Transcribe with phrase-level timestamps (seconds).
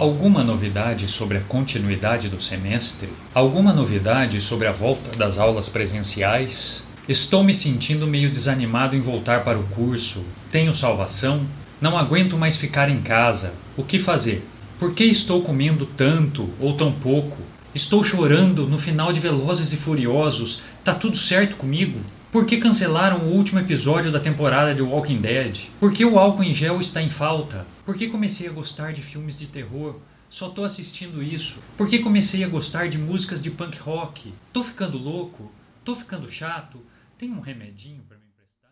[0.00, 3.10] Alguma novidade sobre a continuidade do semestre?
[3.34, 6.86] Alguma novidade sobre a volta das aulas presenciais?
[7.06, 10.24] Estou me sentindo meio desanimado em voltar para o curso.
[10.48, 11.46] Tenho salvação?
[11.82, 13.52] Não aguento mais ficar em casa.
[13.76, 14.42] O que fazer?
[14.78, 17.36] Por que estou comendo tanto ou tão pouco?
[17.74, 20.62] Estou chorando no final de Velozes e Furiosos.
[20.82, 22.00] Tá tudo certo comigo?
[22.30, 25.68] Por que cancelaram o último episódio da temporada de Walking Dead?
[25.80, 27.66] Por que o álcool em gel está em falta?
[27.84, 29.98] Por que comecei a gostar de filmes de terror?
[30.28, 31.58] Só tô assistindo isso.
[31.76, 34.32] Por que comecei a gostar de músicas de punk rock?
[34.52, 35.50] Tô ficando louco?
[35.84, 36.80] Tô ficando chato?
[37.18, 38.70] Tem um remedinho para me emprestar?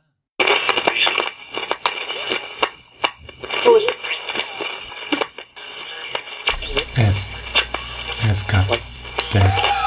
[6.94, 7.32] F.
[8.22, 8.68] F cap.
[9.32, 9.77] Test.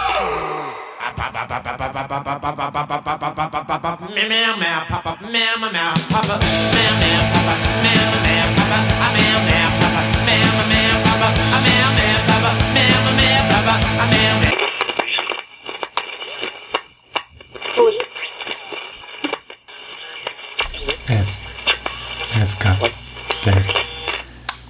[21.07, 21.41] F.
[22.33, 22.79] F cap.
[23.43, 23.81] Test.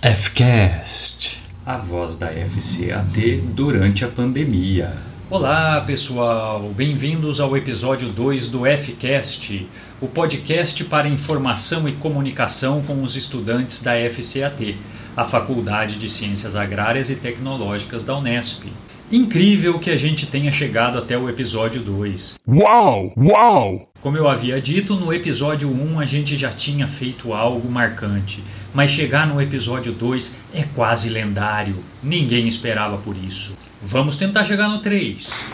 [0.01, 5.10] Fcast, a voz da FCAT durante a pandemia.
[5.31, 9.65] Olá, pessoal, bem-vindos ao episódio 2 do Fcast,
[10.01, 14.77] o podcast para informação e comunicação com os estudantes da FCAT,
[15.15, 18.65] a Faculdade de Ciências Agrárias e Tecnológicas da Unesp.
[19.09, 22.35] Incrível que a gente tenha chegado até o episódio 2.
[22.45, 23.13] Uau!
[23.15, 23.89] Uau!
[24.01, 28.43] Como eu havia dito, no episódio 1 a gente já tinha feito algo marcante,
[28.73, 31.81] mas chegar no episódio 2 é quase lendário.
[32.03, 33.53] Ninguém esperava por isso.
[33.83, 35.47] Vamos tentar chegar no 3.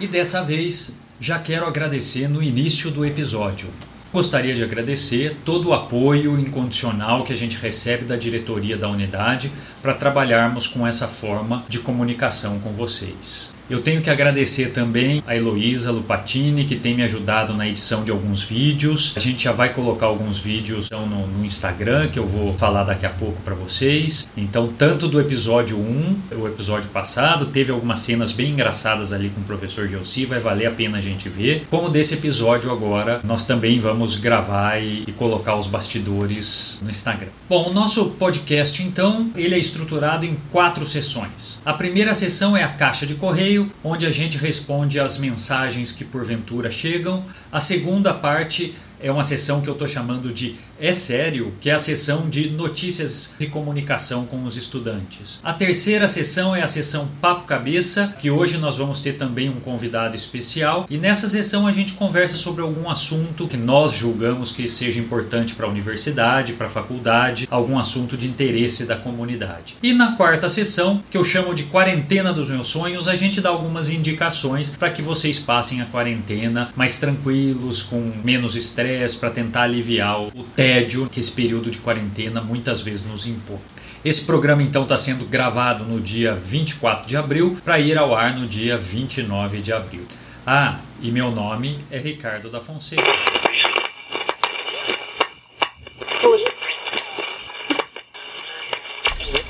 [0.00, 3.68] E dessa vez, já quero agradecer no início do episódio.
[4.10, 9.52] Gostaria de agradecer todo o apoio incondicional que a gente recebe da diretoria da unidade
[9.82, 13.54] para trabalharmos com essa forma de comunicação com vocês.
[13.70, 18.10] Eu tenho que agradecer também a Heloísa Lupatini, que tem me ajudado na edição de
[18.10, 19.12] alguns vídeos.
[19.16, 22.82] A gente já vai colocar alguns vídeos então, no, no Instagram, que eu vou falar
[22.82, 24.28] daqui a pouco para vocês.
[24.36, 29.40] Então, tanto do episódio 1, o episódio passado, teve algumas cenas bem engraçadas ali com
[29.40, 31.64] o professor Gelsi, vai valer a pena a gente ver.
[31.70, 37.28] Como desse episódio agora, nós também vamos gravar e, e colocar os bastidores no Instagram.
[37.48, 41.60] Bom, o nosso podcast, então, ele é estruturado em quatro sessões.
[41.64, 46.04] A primeira sessão é a caixa de correio, onde a gente responde às mensagens que
[46.04, 47.22] porventura chegam.
[47.50, 51.72] A segunda parte é uma sessão que eu estou chamando de É Sério, que é
[51.72, 55.40] a sessão de notícias e comunicação com os estudantes.
[55.42, 59.60] A terceira sessão é a sessão Papo Cabeça, que hoje nós vamos ter também um
[59.60, 60.86] convidado especial.
[60.90, 65.54] E nessa sessão a gente conversa sobre algum assunto que nós julgamos que seja importante
[65.54, 69.76] para a universidade, para a faculdade, algum assunto de interesse da comunidade.
[69.82, 73.48] E na quarta sessão, que eu chamo de Quarentena dos Meus Sonhos, a gente dá
[73.48, 79.62] algumas indicações para que vocês passem a quarentena mais tranquilos, com menos estresse para tentar
[79.62, 83.58] aliviar o tédio que esse período de quarentena muitas vezes nos impõe.
[84.04, 88.34] Esse programa então está sendo gravado no dia 24 de abril para ir ao ar
[88.34, 90.06] no dia 29 de abril.
[90.46, 93.02] Ah, e meu nome é Ricardo da Fonseca.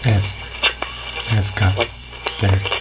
[0.03, 0.39] F.
[1.39, 1.89] F cap.
[2.39, 2.80] Test.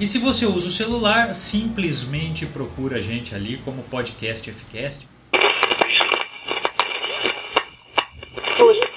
[0.00, 5.06] E se você usa o celular, simplesmente procura a gente ali como Podcast Fcast.
[8.56, 8.87] F.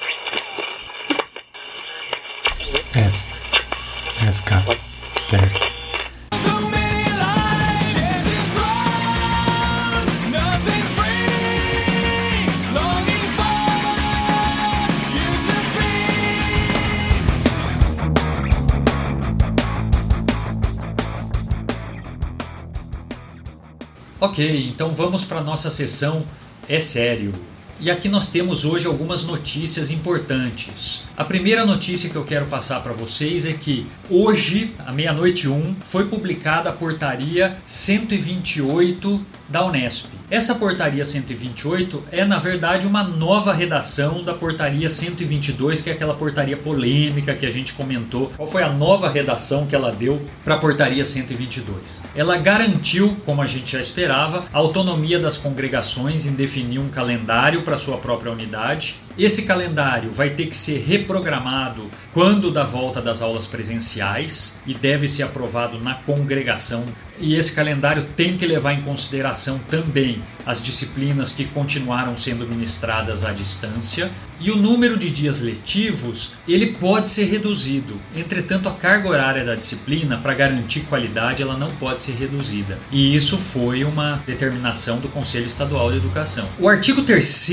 [24.24, 26.24] Ok, então vamos para a nossa sessão
[26.68, 27.32] É Sério.
[27.80, 31.08] E aqui nós temos hoje algumas notícias importantes.
[31.16, 35.74] A primeira notícia que eu quero passar para vocês é que hoje, à meia-noite 1,
[35.82, 40.22] foi publicada a portaria 128 da Unesp.
[40.30, 46.14] Essa portaria 128 é, na verdade, uma nova redação da portaria 122, que é aquela
[46.14, 48.32] portaria polêmica que a gente comentou.
[48.34, 52.00] Qual foi a nova redação que ela deu para a portaria 122?
[52.14, 57.60] Ela garantiu, como a gente já esperava, a autonomia das congregações em definir um calendário
[57.60, 58.96] para sua própria unidade.
[59.18, 65.06] Esse calendário vai ter que ser reprogramado quando da volta das aulas presenciais e deve
[65.06, 66.86] ser aprovado na congregação.
[67.22, 73.22] E esse calendário tem que levar em consideração também as disciplinas que continuaram sendo ministradas
[73.22, 74.10] à distância
[74.40, 77.94] e o número de dias letivos ele pode ser reduzido.
[78.16, 82.76] Entretanto, a carga horária da disciplina para garantir qualidade ela não pode ser reduzida.
[82.90, 86.48] E isso foi uma determinação do Conselho Estadual de Educação.
[86.58, 87.50] O artigo 3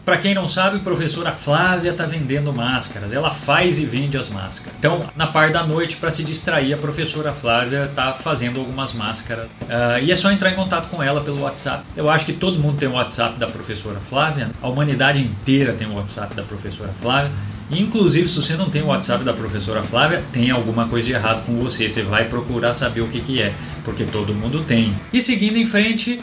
[0.08, 3.12] Para quem não sabe, a professora Flávia está vendendo máscaras.
[3.12, 4.74] Ela faz e vende as máscaras.
[4.78, 9.44] Então, na parte da noite, para se distrair, a professora Flávia está fazendo algumas máscaras.
[9.44, 11.84] Uh, e é só entrar em contato com ela pelo WhatsApp.
[11.94, 14.50] Eu acho que todo mundo tem o WhatsApp da professora Flávia.
[14.62, 17.30] A humanidade inteira tem o WhatsApp da professora Flávia.
[17.70, 21.44] Inclusive, se você não tem o WhatsApp da professora Flávia, tem alguma coisa de errado
[21.44, 21.86] com você.
[21.86, 23.52] Você vai procurar saber o que, que é,
[23.84, 24.94] porque todo mundo tem.
[25.12, 26.22] E seguindo em frente,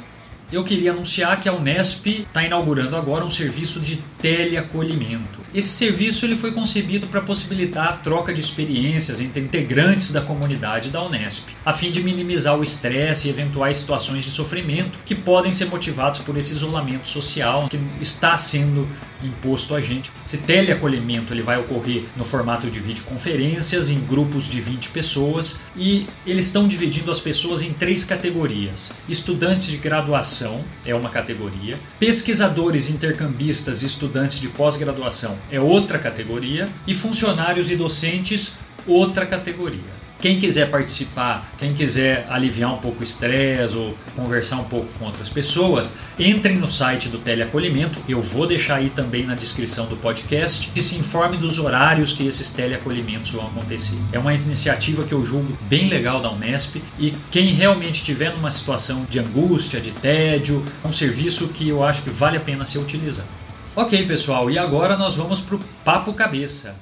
[0.51, 5.45] eu queria anunciar que a Unesp está inaugurando agora um serviço de teleacolhimento.
[5.53, 10.89] Esse serviço ele foi concebido para possibilitar a troca de experiências entre integrantes da comunidade
[10.89, 15.51] da Unesp, a fim de minimizar o estresse e eventuais situações de sofrimento que podem
[15.51, 18.89] ser motivados por esse isolamento social que está sendo
[19.23, 20.11] imposto a gente.
[20.25, 26.07] Esse teleacolhimento ele vai ocorrer no formato de videoconferências em grupos de 20 pessoas e
[26.25, 32.89] eles estão dividindo as pessoas em três categorias: estudantes de graduação é uma categoria, pesquisadores
[32.89, 38.53] intercambistas e estudantes de pós-graduação é outra categoria e funcionários e docentes
[38.87, 39.95] outra categoria.
[40.21, 45.05] Quem quiser participar, quem quiser aliviar um pouco o estresse ou conversar um pouco com
[45.05, 47.99] outras pessoas, entrem no site do Teleacolhimento.
[48.07, 52.25] Eu vou deixar aí também na descrição do podcast e se informe dos horários que
[52.25, 53.97] esses teleacolhimentos vão acontecer.
[54.13, 58.49] É uma iniciativa que eu julgo bem legal da Unesp e quem realmente estiver numa
[58.49, 62.65] situação de angústia, de tédio, é um serviço que eu acho que vale a pena
[62.65, 63.44] ser utilizado.
[63.77, 66.77] Ok, pessoal, e agora nós vamos para o Papo Cabeça.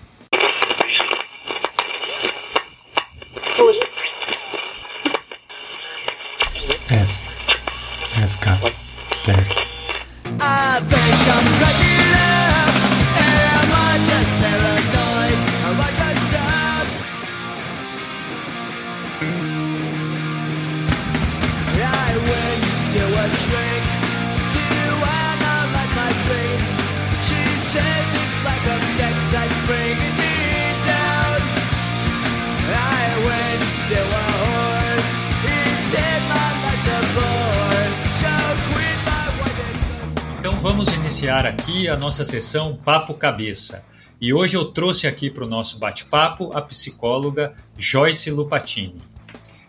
[3.57, 3.92] F.
[41.87, 43.83] a nossa sessão Papo Cabeça.
[44.19, 49.01] E hoje eu trouxe aqui para o nosso bate-papo a psicóloga Joyce Lupatini.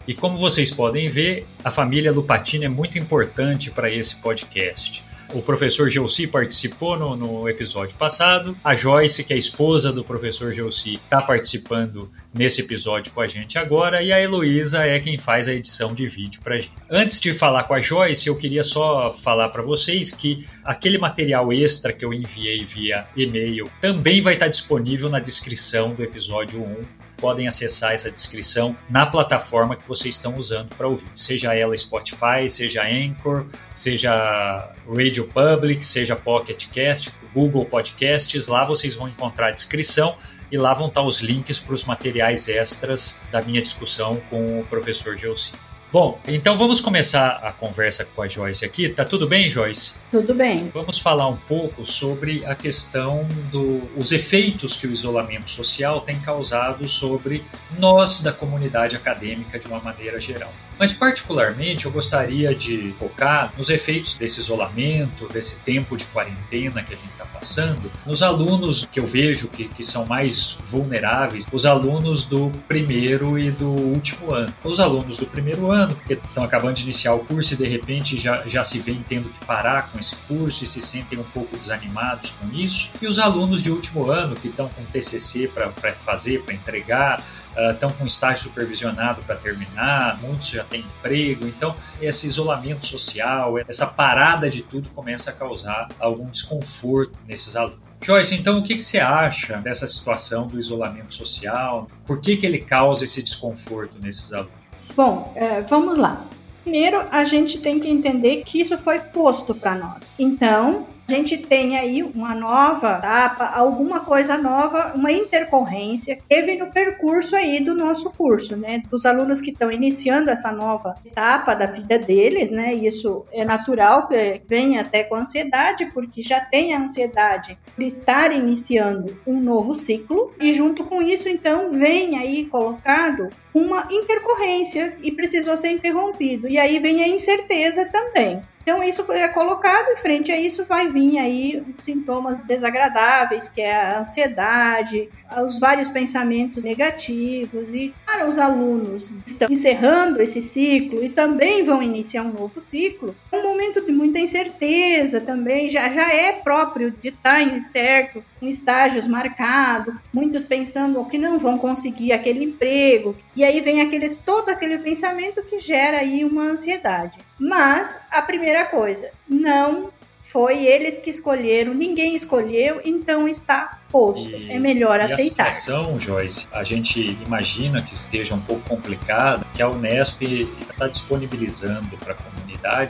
[0.06, 5.02] E como vocês podem ver, a família Lupatini é muito importante para esse podcast.
[5.33, 8.57] O professor Gelsi participou no, no episódio passado.
[8.62, 13.26] A Joyce, que é a esposa do professor Gelsi, está participando nesse episódio com a
[13.26, 14.02] gente agora.
[14.02, 16.73] E a Heloísa é quem faz a edição de vídeo para gente.
[16.90, 21.52] Antes de falar com a Joyce, eu queria só falar para vocês que aquele material
[21.52, 27.03] extra que eu enviei via e-mail também vai estar disponível na descrição do episódio 1
[27.16, 32.49] podem acessar essa descrição na plataforma que vocês estão usando para ouvir, seja ela Spotify,
[32.49, 39.50] seja Anchor, seja Radio Public, seja Pocket Cast, Google Podcasts, lá vocês vão encontrar a
[39.50, 40.14] descrição
[40.50, 44.66] e lá vão estar os links para os materiais extras da minha discussão com o
[44.66, 45.52] professor Gelsi.
[45.94, 48.88] Bom, então vamos começar a conversa com a Joyce aqui.
[48.88, 49.94] Tá tudo bem, Joyce?
[50.10, 50.68] Tudo bem.
[50.74, 56.88] Vamos falar um pouco sobre a questão dos efeitos que o isolamento social tem causado
[56.88, 57.44] sobre
[57.78, 60.52] nós da comunidade acadêmica de uma maneira geral.
[60.78, 66.95] Mas, particularmente, eu gostaria de focar nos efeitos desse isolamento, desse tempo de quarentena que
[66.95, 71.66] a gente está passando, nos alunos que eu vejo que, que são mais vulneráveis, os
[71.66, 74.52] alunos do primeiro e do último ano.
[74.64, 78.16] Os alunos do primeiro ano, porque estão acabando de iniciar o curso e de repente
[78.16, 81.57] já, já se veem tendo que parar com esse curso e se sentem um pouco
[81.57, 82.90] desanimados com isso.
[83.00, 87.25] E os alunos de último ano, que estão com TCC para fazer, para entregar,
[87.73, 93.58] estão uh, com estágio supervisionado para terminar, muitos já têm emprego, então esse isolamento social,
[93.58, 97.84] essa parada de tudo começa a causar algum desconforto nesses alunos.
[98.00, 101.87] Joyce, então o que, que você acha dessa situação do isolamento social?
[102.04, 104.52] Por que, que ele causa esse desconforto nesses alunos?
[104.94, 106.25] Bom, é, vamos lá.
[106.62, 110.11] Primeiro, a gente tem que entender que isso foi posto para nós.
[110.18, 116.70] Então, a gente tem aí uma nova etapa, alguma coisa nova, uma intercorrência teve no
[116.70, 118.82] percurso aí do nosso curso, né?
[118.90, 122.73] Dos alunos que estão iniciando essa nova etapa da vida deles, né?
[122.73, 128.32] Isso é natural que venha até com ansiedade, porque já tem a ansiedade de estar
[128.32, 135.12] iniciando um novo ciclo e junto com isso, então, vem aí colocado uma intercorrência e
[135.12, 136.49] precisou ser interrompido.
[136.49, 138.40] E aí vem a incerteza também.
[138.64, 143.76] Então, isso é colocado e frente a isso vai vir aí sintomas desagradáveis, que é
[143.76, 145.11] a ansiedade,
[145.47, 147.75] os vários pensamentos negativos.
[147.75, 152.62] E para os alunos que estão encerrando esse ciclo e também vão iniciar um novo
[152.62, 158.25] ciclo, é um momento de muita incerteza também, já, já é próprio de estar incerto,
[158.40, 163.14] com estágios marcados, muitos pensando que não vão conseguir aquele emprego.
[163.37, 167.18] E aí vem aqueles, todo aquele pensamento que gera aí uma ansiedade.
[167.38, 174.28] Mas a primeira coisa, não foi eles que escolheram, ninguém escolheu, então está posto.
[174.28, 175.48] E, é melhor aceitar.
[175.48, 180.22] a situação, Joyce, a gente imagina que esteja um pouco complicada, que a Unesp
[180.68, 182.43] está disponibilizando para a comunidade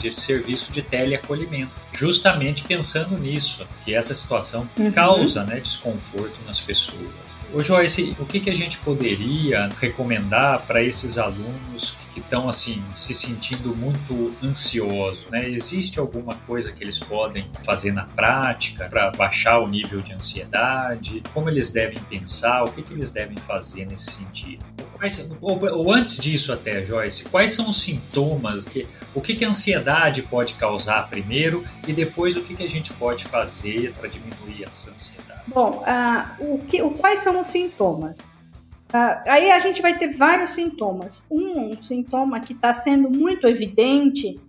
[0.05, 4.91] esse serviço de teleacolhimento, justamente pensando nisso, que essa situação uhum.
[4.93, 7.41] causa né, desconforto nas pessoas.
[7.53, 12.83] Ô Joyce, o que, que a gente poderia recomendar para esses alunos que estão assim
[12.95, 15.27] se sentindo muito ansiosos?
[15.31, 15.49] Né?
[15.49, 21.23] Existe alguma coisa que eles podem fazer na prática para baixar o nível de ansiedade?
[21.33, 24.65] como eles devem pensar, o que, que eles devem fazer nesse sentido.
[24.97, 29.45] Quais, ou, ou, antes disso até, Joyce, quais são os sintomas, que, o que, que
[29.45, 34.09] a ansiedade pode causar primeiro e depois o que, que a gente pode fazer para
[34.09, 35.43] diminuir essa ansiedade?
[35.47, 38.19] Bom, uh, o que, o, quais são os sintomas?
[38.19, 41.23] Uh, aí a gente vai ter vários sintomas.
[41.31, 44.41] Um sintoma que está sendo muito evidente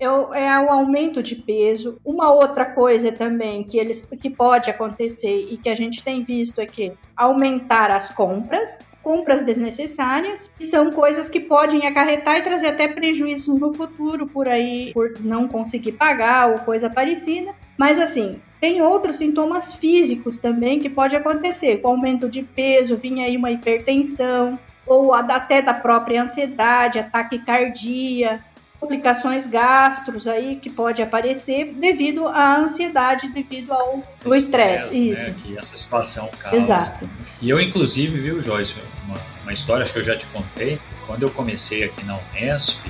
[0.00, 1.98] é, é o aumento de peso.
[2.04, 6.60] Uma outra coisa também que, eles, que pode acontecer e que a gente tem visto
[6.60, 12.88] é que aumentar as compras, compras desnecessárias, são coisas que podem acarretar e trazer até
[12.88, 17.54] prejuízos no futuro por aí, por não conseguir pagar ou coisa parecida.
[17.76, 23.26] Mas assim, tem outros sintomas físicos também que pode acontecer, com aumento de peso, vinha
[23.26, 28.44] aí uma hipertensão, ou até da própria ansiedade, ataque cardíaco,
[28.82, 34.02] complicações gastros aí que pode aparecer devido à ansiedade, devido ao
[34.34, 35.12] estresse.
[35.12, 36.56] Né, que essa situação causa.
[36.56, 37.08] Exato.
[37.40, 38.74] E eu, inclusive, viu, Joyce,
[39.06, 42.84] uma, uma história acho que eu já te contei, quando eu comecei aqui na Unesp,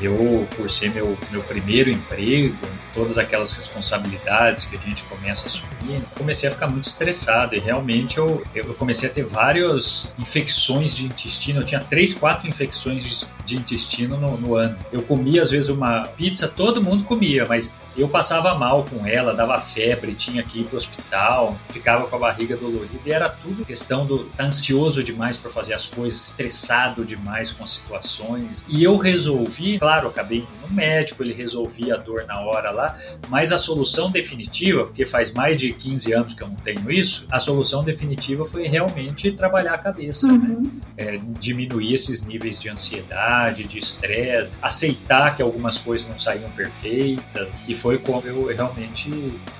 [0.00, 2.54] eu, por ser meu, meu primeiro emprego,
[2.92, 7.58] todas aquelas responsabilidades que a gente começa a assumir, comecei a ficar muito estressado e
[7.58, 11.60] realmente eu, eu comecei a ter várias infecções de intestino.
[11.60, 14.76] Eu tinha três, quatro infecções de, de intestino no, no ano.
[14.92, 19.34] Eu comia às vezes uma pizza, todo mundo comia, mas eu passava mal com ela,
[19.34, 23.28] dava febre, tinha que ir para o hospital, ficava com a barriga dolorida e era
[23.28, 28.66] tudo questão do tá ansioso demais para fazer as coisas, estressado demais com as situações.
[28.68, 32.96] E eu resolvi, claro, acabei indo no médico, ele resolvia a dor na hora lá,
[33.28, 37.26] mas a solução definitiva, porque faz mais de 15 anos que eu não tenho isso,
[37.30, 40.32] a solução definitiva foi realmente trabalhar a cabeça, né?
[40.34, 40.62] uhum.
[40.62, 40.70] né?
[40.96, 47.64] é, diminuir esses níveis de ansiedade, de estresse, aceitar que algumas coisas não saíam perfeitas
[47.68, 49.10] e foi como eu realmente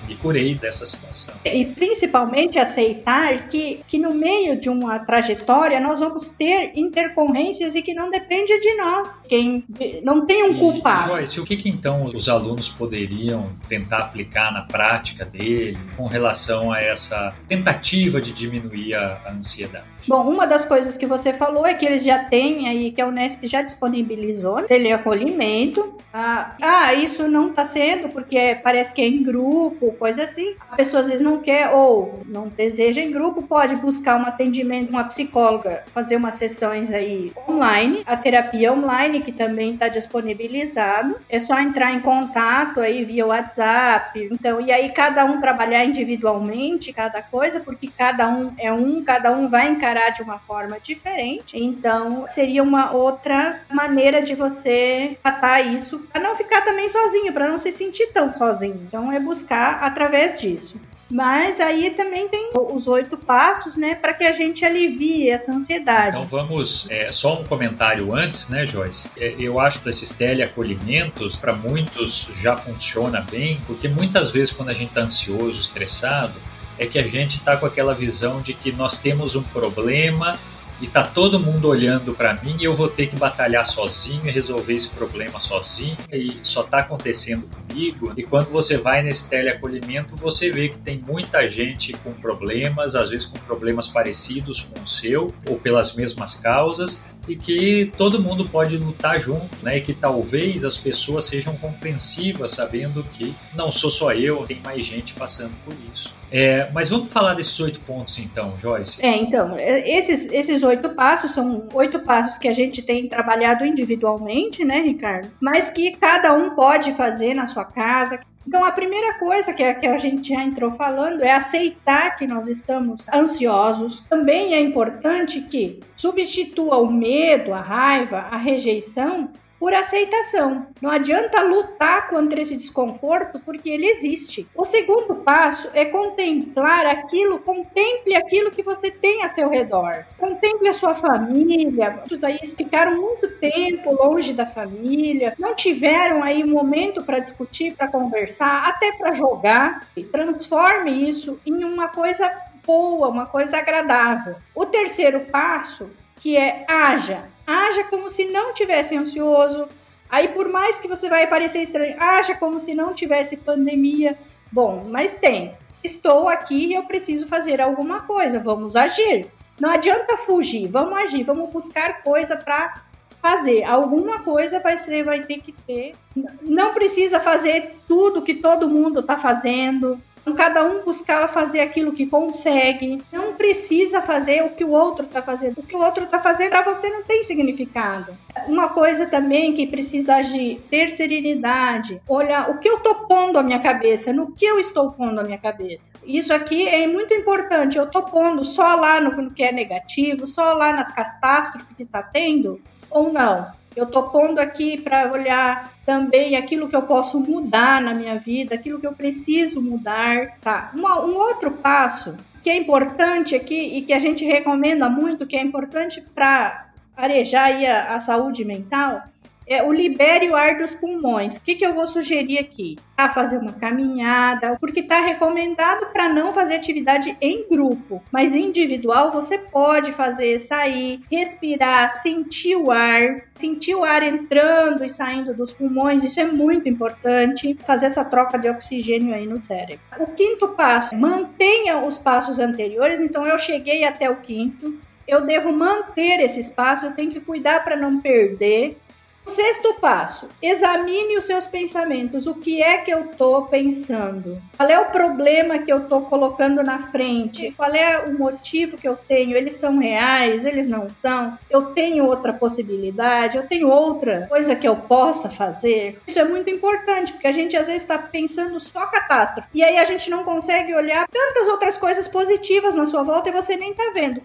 [0.07, 1.35] me curei dessa situação.
[1.45, 7.83] E principalmente aceitar que, que no meio de uma trajetória nós vamos ter intercorrências e
[7.83, 9.23] que não depende de nós.
[9.29, 9.65] Quem
[10.03, 11.09] não tem um e, culpado.
[11.09, 16.73] Joyce, o que, que então os alunos poderiam tentar aplicar na prática dele com relação
[16.73, 19.95] a essa tentativa de diminuir a, a ansiedade?
[20.07, 23.07] Bom, uma das coisas que você falou é que eles já têm aí, que a
[23.07, 25.95] Unesp já disponibilizou, teleacolhimento.
[26.13, 30.55] Ah, ah isso não está sendo porque parece que é em grupo, coisa assim.
[30.71, 34.91] A pessoa às vezes não quer ou não deseja em grupo, pode buscar um atendimento,
[34.91, 41.17] uma psicóloga, fazer umas sessões aí online, a terapia online que também está disponibilizado.
[41.29, 44.29] É só entrar em contato aí via WhatsApp.
[44.33, 49.33] Então, e aí cada um trabalhar individualmente cada coisa, porque cada um é um, cada
[49.33, 51.57] um vai encarar de uma forma diferente.
[51.57, 57.49] Então, seria uma outra maneira de você tratar isso, para não ficar também sozinho, para
[57.49, 58.81] não se sentir tão sozinho.
[58.87, 60.77] Então, é buscar através disso.
[61.11, 66.17] Mas aí também tem os oito passos, né, para que a gente alivie essa ansiedade.
[66.17, 69.09] Então vamos, é, só um comentário antes, né, Joyce?
[69.17, 74.71] É, eu acho que esses teleacolhimentos, para muitos já funciona bem, porque muitas vezes quando
[74.71, 76.35] a gente está ansioso, estressado,
[76.79, 80.39] é que a gente está com aquela visão de que nós temos um problema
[80.81, 84.31] e tá todo mundo olhando para mim e eu vou ter que batalhar sozinho e
[84.31, 88.13] resolver esse problema sozinho e só tá acontecendo comigo.
[88.17, 93.11] E quando você vai nesse teleacolhimento, você vê que tem muita gente com problemas, às
[93.11, 98.49] vezes com problemas parecidos com o seu ou pelas mesmas causas e que todo mundo
[98.49, 99.79] pode lutar junto, né?
[99.79, 104.85] E que talvez as pessoas sejam compreensivas, sabendo que não sou só eu, tem mais
[104.85, 106.15] gente passando por isso.
[106.31, 109.05] É, mas vamos falar desses oito pontos então, Joyce.
[109.05, 113.65] É, então, é, esses, esses oito passos são oito passos que a gente tem trabalhado
[113.65, 115.31] individualmente, né, Ricardo?
[115.41, 119.75] Mas que cada um pode fazer na sua casa, então, a primeira coisa que a,
[119.75, 124.01] que a gente já entrou falando é aceitar que nós estamos ansiosos.
[124.03, 129.31] Também é importante que substitua o medo, a raiva, a rejeição
[129.65, 130.67] por aceitação.
[130.79, 134.47] Não adianta lutar contra esse desconforto porque ele existe.
[134.55, 140.05] O segundo passo é contemplar aquilo, contemple aquilo que você tem a seu redor.
[140.19, 141.93] Contemple a sua família.
[141.93, 147.75] Muitos aí ficaram muito tempo longe da família, não tiveram aí um momento para discutir,
[147.75, 149.89] para conversar, até para jogar.
[150.13, 152.31] Transforme isso em uma coisa
[152.67, 154.37] boa, uma coisa agradável.
[154.55, 155.89] O terceiro passo,
[156.21, 159.69] que é haja, Haja como se não tivesse ansioso.
[160.09, 164.19] Aí, por mais que você vai parecer estranho, haja como se não tivesse pandemia.
[164.53, 165.55] Bom, mas tem.
[165.83, 168.39] Estou aqui e eu preciso fazer alguma coisa.
[168.39, 169.27] Vamos agir.
[169.61, 170.69] Não adianta fugir.
[170.69, 171.25] Vamos agir.
[171.25, 172.83] Vamos buscar coisa para
[173.21, 173.65] fazer.
[173.65, 175.95] Alguma coisa vai ser, vai ter que ter.
[176.43, 180.01] Não precisa fazer tudo que todo mundo está fazendo
[180.33, 183.03] cada um buscar fazer aquilo que consegue.
[183.13, 185.59] Não precisa fazer o que o outro está fazendo.
[185.59, 188.17] O que o outro está fazendo para você não tem significado.
[188.47, 193.43] Uma coisa também que precisa agir, ter serenidade, olhar o que eu estou pondo a
[193.43, 195.93] minha cabeça, no que eu estou pondo a minha cabeça.
[196.05, 197.77] Isso aqui é muito importante.
[197.77, 202.03] Eu estou pondo só lá no que é negativo, só lá nas catástrofes que está
[202.03, 202.61] tendo,
[202.91, 203.53] ou não?
[203.75, 208.55] Eu estou pondo aqui para olhar também aquilo que eu posso mudar na minha vida,
[208.55, 210.39] aquilo que eu preciso mudar.
[210.41, 210.71] Tá?
[210.75, 215.37] Uma, um outro passo que é importante aqui e que a gente recomenda muito, que
[215.37, 219.03] é importante para arejar a, a saúde mental,
[219.47, 221.37] é o libere o ar dos pulmões.
[221.37, 222.77] O que, que eu vou sugerir aqui?
[222.97, 229.13] A fazer uma caminhada, porque está recomendado para não fazer atividade em grupo, mas individual
[229.13, 235.53] você pode fazer, sair, respirar, sentir o ar, sentir o ar entrando e saindo dos
[235.53, 236.05] pulmões.
[236.05, 239.81] Isso é muito importante, fazer essa troca de oxigênio aí no cérebro.
[239.99, 243.01] O quinto passo, mantenha os passos anteriores.
[243.01, 247.63] Então eu cheguei até o quinto, eu devo manter esse espaço, eu tenho que cuidar
[247.63, 248.79] para não perder.
[249.25, 252.27] Sexto passo: examine os seus pensamentos.
[252.27, 254.41] O que é que eu estou pensando?
[254.57, 257.53] Qual é o problema que eu estou colocando na frente?
[257.57, 259.37] Qual é o motivo que eu tenho?
[259.37, 260.45] Eles são reais?
[260.45, 261.39] Eles não são?
[261.51, 263.37] Eu tenho outra possibilidade?
[263.37, 265.99] Eu tenho outra coisa que eu possa fazer?
[266.07, 269.49] Isso é muito importante, porque a gente às vezes está pensando só catástrofe.
[269.55, 273.33] E aí a gente não consegue olhar tantas outras coisas positivas na sua volta e
[273.33, 274.23] você nem está vendo.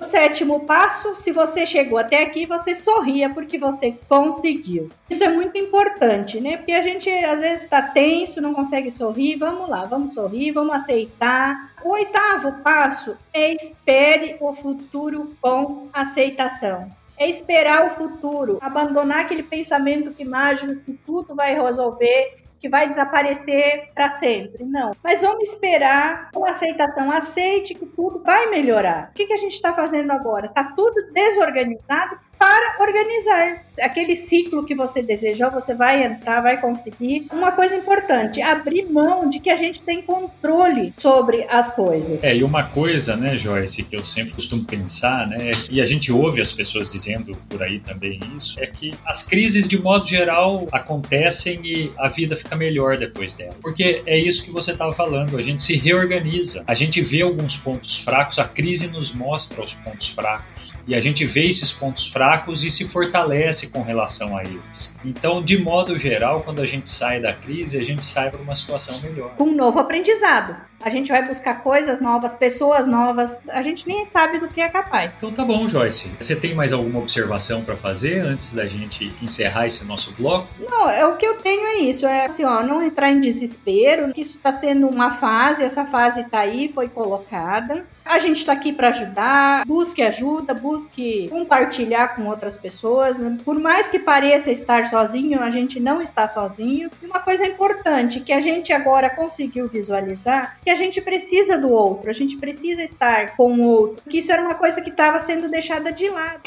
[0.00, 4.88] O sétimo passo, se você chegou até aqui, você sorria porque você conseguiu.
[5.10, 6.56] Isso é muito importante, né?
[6.56, 9.36] Porque a gente às vezes está tenso, não consegue sorrir.
[9.36, 11.72] Vamos lá, vamos sorrir, vamos aceitar.
[11.84, 19.42] O oitavo passo é espere o futuro com aceitação é esperar o futuro, abandonar aquele
[19.42, 24.64] pensamento que mágico que tudo vai resolver, que vai desaparecer para sempre.
[24.64, 24.94] Não.
[25.02, 27.10] Mas vamos esperar com aceitação.
[27.10, 29.08] Aceite que tudo vai melhorar.
[29.10, 30.46] O que, que a gente está fazendo agora?
[30.46, 33.66] Está tudo desorganizado para organizar.
[33.82, 37.26] Aquele ciclo que você desejou, você vai entrar, vai conseguir.
[37.30, 42.24] Uma coisa importante, abrir mão de que a gente tem controle sobre as coisas.
[42.24, 46.10] É, e uma coisa, né, Joyce, que eu sempre costumo pensar, né, e a gente
[46.10, 50.66] ouve as pessoas dizendo por aí também isso, é que as crises, de modo geral,
[50.72, 53.54] acontecem e a vida fica melhor depois dela.
[53.60, 57.56] Porque é isso que você estava falando, a gente se reorganiza, a gente vê alguns
[57.56, 62.06] pontos fracos, a crise nos mostra os pontos fracos, e a gente vê esses pontos
[62.08, 62.29] fracos
[62.64, 64.96] e se fortalece com relação a eles.
[65.04, 68.54] Então, de modo geral, quando a gente sai da crise, a gente sai para uma
[68.54, 69.30] situação melhor.
[69.36, 70.56] Com um novo aprendizado.
[70.82, 74.68] A gente vai buscar coisas novas, pessoas novas, a gente nem sabe do que é
[74.68, 75.18] capaz.
[75.18, 76.10] Então tá bom, Joyce.
[76.18, 80.48] Você tem mais alguma observação para fazer antes da gente encerrar esse nosso bloco?
[80.58, 84.10] Não, é o que eu tenho é isso, é assim, ó, não entrar em desespero,
[84.16, 87.84] isso está sendo uma fase, essa fase está aí, foi colocada.
[88.02, 93.18] A gente está aqui para ajudar, busque ajuda, busque compartilhar com outras pessoas.
[93.44, 96.90] Por mais que pareça estar sozinho, a gente não está sozinho.
[97.02, 101.72] E uma coisa importante que a gente agora conseguiu visualizar, que a gente precisa do
[101.72, 104.02] outro, a gente precisa estar com o outro.
[104.08, 106.42] Que isso era uma coisa que estava sendo deixada de lado.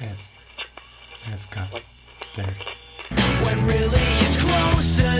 [0.00, 0.32] F.
[1.32, 1.48] F.
[2.34, 2.78] Test.
[3.44, 5.17] when really it's closer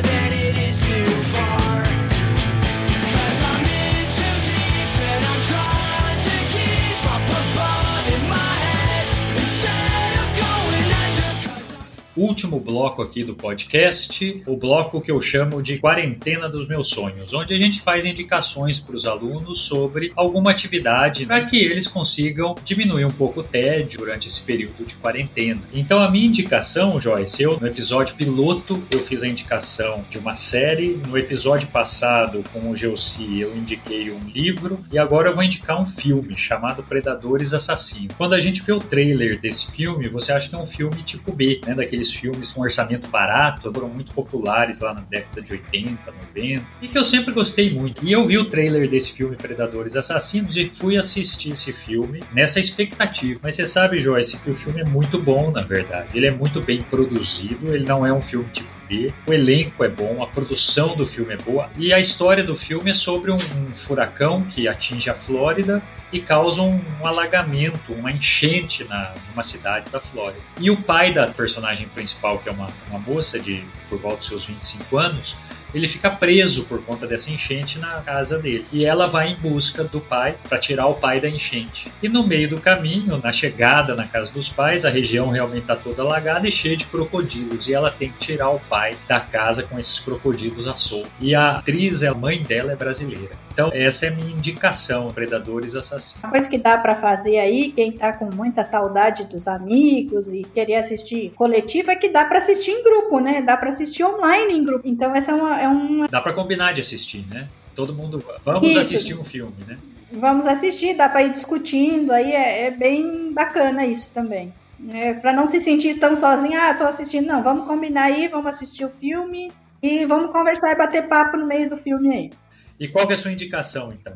[12.38, 17.34] Último bloco aqui do podcast, o bloco que eu chamo de Quarentena dos Meus Sonhos,
[17.34, 22.54] onde a gente faz indicações para os alunos sobre alguma atividade para que eles consigam
[22.64, 25.60] diminuir um pouco o tédio durante esse período de quarentena.
[25.74, 30.32] Então, a minha indicação, Joyce, eu no episódio piloto eu fiz a indicação de uma
[30.32, 35.42] série, no episódio passado com o Gelsi eu indiquei um livro e agora eu vou
[35.42, 38.14] indicar um filme chamado Predadores Assassinos.
[38.16, 41.32] Quando a gente vê o trailer desse filme, você acha que é um filme tipo
[41.32, 46.12] B, né, daqueles filmes com orçamento barato, foram muito populares lá na década de 80,
[46.34, 48.04] 90, e que eu sempre gostei muito.
[48.04, 52.60] E eu vi o trailer desse filme Predadores Assassinos e fui assistir esse filme nessa
[52.60, 53.40] expectativa.
[53.42, 56.16] Mas você sabe, Joyce, que o filme é muito bom, na verdade.
[56.16, 59.12] Ele é muito bem produzido, ele não é um filme tipo B.
[59.26, 62.90] O elenco é bom, a produção do filme é boa e a história do filme
[62.90, 68.10] é sobre um, um furacão que atinge a Flórida e causa um, um alagamento, uma
[68.10, 70.40] enchente na, numa cidade da Flórida.
[70.58, 74.26] E o pai da personagem principal, que é uma, uma moça de por volta dos
[74.26, 75.36] seus 25 anos,
[75.74, 78.66] ele fica preso por conta dessa enchente na casa dele.
[78.72, 81.92] E ela vai em busca do pai para tirar o pai da enchente.
[82.02, 85.76] E no meio do caminho, na chegada na casa dos pais, a região realmente está
[85.76, 87.68] toda alagada e cheia de crocodilos.
[87.68, 91.08] E ela tem que tirar o pai da casa com esses crocodilos a solto.
[91.20, 93.30] E a atriz, a mãe dela é brasileira.
[93.58, 96.22] Então, essa é a minha indicação: Predadores Assassinos.
[96.22, 100.42] Uma coisa que dá para fazer aí, quem tá com muita saudade dos amigos e
[100.42, 103.42] querer assistir coletivo, é que dá para assistir em grupo, né?
[103.42, 104.86] Dá para assistir online em grupo.
[104.86, 107.48] Então, essa é uma, é uma Dá para combinar de assistir, né?
[107.74, 108.24] Todo mundo.
[108.44, 108.78] Vamos Isso.
[108.78, 109.78] assistir um filme, né?
[110.12, 114.52] vamos assistir, dá para ir discutindo, aí é, é bem bacana isso também.
[114.90, 118.46] É, para não se sentir tão sozinho, ah, tô assistindo, não, vamos combinar aí, vamos
[118.46, 119.50] assistir o filme
[119.82, 122.30] e vamos conversar e bater papo no meio do filme aí.
[122.78, 124.14] E qual que é a sua indicação, então,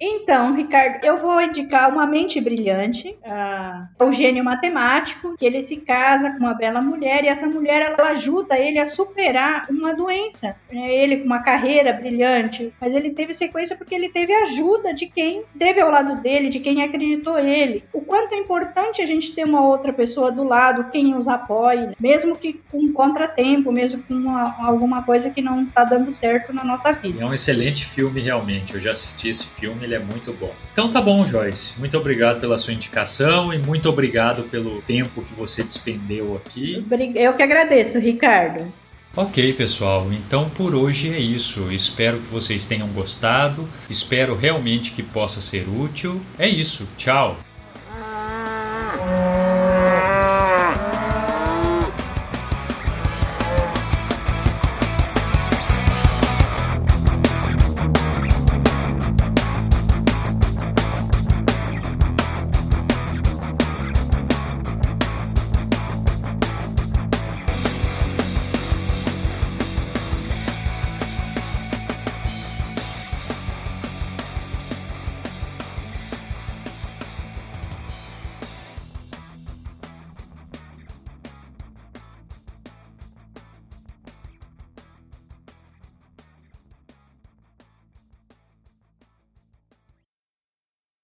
[0.00, 5.76] Então, Ricardo, eu vou indicar uma mente brilhante, ah, o gênio matemático, que ele se
[5.78, 10.54] casa com uma bela mulher e essa mulher ela ajuda ele a superar uma doença.
[10.70, 15.06] É, Ele com uma carreira brilhante, mas ele teve sequência porque ele teve ajuda de
[15.06, 17.84] quem esteve ao lado dele, de quem acreditou ele.
[17.92, 21.86] O quanto é importante a gente ter uma outra pessoa do lado, quem nos apoie,
[21.86, 21.94] né?
[22.00, 26.64] mesmo que com contratempo, mesmo com uma- alguma coisa que não está dando certo na
[26.64, 27.22] nossa vida.
[27.22, 28.74] É um excelente filme, realmente.
[28.74, 30.54] Eu já assisti esse filme, ele é muito bom.
[30.72, 31.78] Então tá bom, Joyce.
[31.78, 36.84] Muito obrigado pela sua indicação e muito obrigado pelo tempo que você despendeu aqui.
[37.14, 38.72] Eu que agradeço, Ricardo.
[39.16, 40.06] Ok, pessoal.
[40.12, 41.70] Então por hoje é isso.
[41.72, 43.68] Espero que vocês tenham gostado.
[43.88, 46.20] Espero realmente que possa ser útil.
[46.38, 46.88] É isso.
[46.96, 47.36] Tchau.